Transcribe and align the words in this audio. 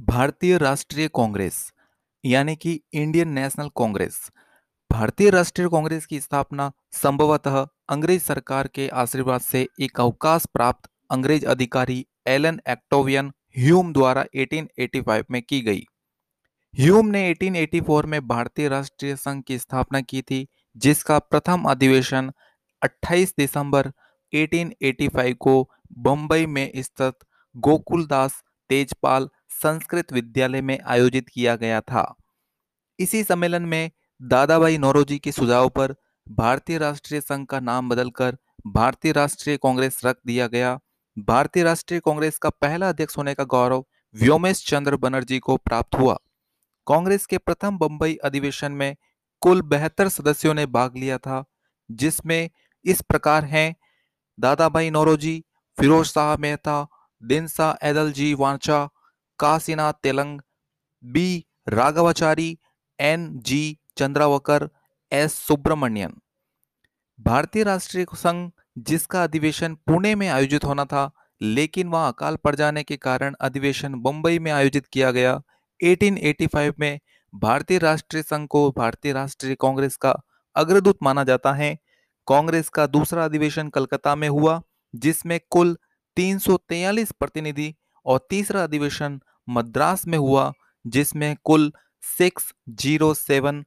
भारतीय 0.00 0.56
राष्ट्रीय 0.58 1.08
कांग्रेस, 1.08 1.72
यानी 2.24 2.54
कि 2.56 2.80
इंडियन 2.92 3.28
नेशनल 3.28 3.68
कांग्रेस। 3.76 4.18
भारतीय 4.90 5.30
राष्ट्रीय 5.30 5.68
कांग्रेस 5.68 6.06
की 6.06 6.20
स्थापना 6.20 6.70
संभवतः 6.92 7.66
अंग्रेज़ 7.88 8.22
सरकार 8.22 8.66
के 8.66 8.88
आशीर्वाद 8.88 9.40
से 9.40 9.66
एक 9.80 10.00
अवकाश 10.00 10.46
प्राप्त 10.54 10.88
अंग्रेज़ 11.10 11.44
अधिकारी 11.46 12.06
एलन 12.26 12.60
एक्टोवियन 12.68 13.30
ह्यूम 13.58 13.92
द्वारा 13.92 14.24
1885 14.34 15.24
में 15.30 15.42
की 15.42 15.60
गई। 15.60 15.82
ह्यूम 16.78 17.06
ने 17.06 17.28
1884 17.30 18.04
में 18.04 18.20
भारतीय 18.28 18.68
राष्ट्रीय 18.68 19.16
संघ 19.16 19.42
की 19.42 19.58
स्थापना 19.58 20.00
की 20.00 20.22
थी, 20.22 20.46
जिसका 20.76 21.18
प्रथम 21.18 21.64
अधिवेशन 21.70 22.32
28 22.82 23.34
दिसंबर 23.38 23.92
1885 24.32 25.34
को 25.34 25.70
बंबई 25.98 26.46
में 26.46 26.70
स्थित 26.76 27.14
गोकुलदास 27.56 28.42
तेजपाल 28.70 29.28
संस्कृत 29.62 30.12
विद्यालय 30.12 30.60
में 30.60 30.78
आयोजित 30.80 31.28
किया 31.28 31.56
गया 31.56 31.80
था। 31.80 32.14
इसी 32.98 33.22
सम्मेलन 33.24 33.62
में 33.62 33.90
दादा 34.22 34.58
भाई 34.58 34.78
नौरोजी 34.78 35.18
के 35.18 35.32
सुझाव 35.32 35.68
पर 35.68 35.94
भारतीय 36.28 36.78
राष्ट्रीय 36.78 37.20
संघ 37.20 37.46
का 37.46 37.60
नाम 37.60 37.88
बदलकर 37.88 38.36
भारतीय 38.66 39.12
राष्ट्रीय 39.12 39.56
कांग्रेस 39.56 40.00
रख 40.04 40.16
दिया 40.26 40.46
गया। 40.46 40.78
भारतीय 41.18 41.62
राष्ट्रीय 41.62 42.00
कांग्रेस 42.00 42.38
का 42.38 42.50
पहला 42.50 42.88
अध्यक्ष 42.88 43.16
होने 43.18 43.34
का 43.34 43.44
गौरव 43.44 43.84
व्योमेश 44.14 44.66
चंद्र 44.66 44.96
बनर्जी 44.96 45.38
को 45.38 45.56
प्राप्त 45.56 45.98
हुआ। 45.98 46.18
कांग्रेस 46.86 47.26
के 47.26 47.38
प्रथम 47.38 47.78
बंबई 47.78 48.14
अधिवेशन 48.14 48.72
में 48.72 48.96
कुल 49.42 49.62
बेहतर 49.62 50.08
सदस्यों 50.08 50.54
ने 50.54 50.66
भाग 50.66 50.96
लिया 50.96 51.18
था, 51.18 51.44
जिसमें 51.90 52.50
इस 52.84 53.00
प्रकार 53.00 53.44
हैं 53.44 53.74
Dada 54.38 54.68
Bhai 54.68 54.90
Naoroji, 54.90 55.44
Feroz 55.78 56.06
Shah 56.06 56.36
Mehta, 56.36 56.86
Dinshaw 57.22 57.78
Edulji 58.12 58.32
Wacha 58.34 58.88
Kashinath 59.40 59.92
Telang, 59.92 60.40
B. 61.04 61.44
Raghavachari, 61.68 62.58
N. 63.00 63.38
G. 63.38 63.78
Chandavarkar, 63.96 64.68
S. 65.12 65.34
Subramanian. 65.34 66.20
भारतीय 67.20 67.62
राष्ट्रीय 67.62 68.06
संघ, 68.14 68.50
जिसका 68.78 69.22
अधिवेशन 69.22 69.74
पुणे 69.74 70.14
में 70.14 70.28
आयोजित 70.28 70.64
होना 70.64 70.84
था, 70.84 71.10
लेकिन 71.42 71.88
वह 71.88 72.08
अकाल 72.08 72.36
पड़ 72.36 72.56
जाने 72.56 72.82
के 72.82 72.96
कारण 72.96 73.34
अधिवेशन 73.40 73.94
मुंबई 73.94 74.38
में 74.38 74.52
आयोजित 74.52 74.86
किया 74.86 75.10
गया। 75.10 75.42
1885 75.82 76.74
में 76.80 77.00
भारतीय 77.34 77.78
राष्ट्रीय 77.78 78.22
संघ 78.22 78.48
को 78.48 78.70
भारतीय 78.70 79.12
राष्ट्रीय 79.12 79.54
कांग्रेस 79.54 79.96
का 79.96 80.16
अग्रदूत 80.56 80.98
माना 81.02 81.24
जाता 81.24 81.52
है। 81.52 81.78
कांग्रेस 82.26 82.68
का 82.68 82.86
दूसरा 82.86 83.24
अधिवेशन 83.24 83.68
कलकत्ता 83.68 84.14
में 84.14 84.28
हुआ, 84.28 84.62
जिसमें 84.94 85.40
कुल 85.50 85.78
343 86.16 87.12
प्रतिनिधि 87.12 87.74
और 88.06 88.26
तीसरा 88.30 88.64
अधिवेशन 88.64 89.20
मद्रास 89.50 90.06
में 90.06 90.18
हुआ, 90.18 90.52
जिसमें 90.86 91.36
कुल 91.44 91.72
607 92.18 93.64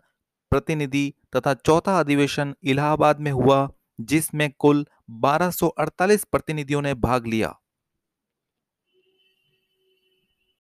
प्रतिनिधि 0.52 1.14
तथा 1.36 1.54
चौथा 1.54 2.00
अधिवेशन 2.00 2.56
इलाहाबाद 2.64 3.20
में 3.20 3.32
हुआ, 3.32 3.70
जिसमें 4.02 4.52
कुल 4.60 4.86
1248 5.10 6.24
प्रतिनिधियों 6.24 6.82
ने 6.82 6.94
भाग 6.94 7.28
लिया। 7.28 7.60